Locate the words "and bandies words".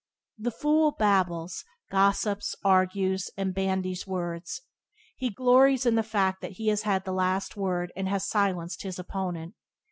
3.37-4.61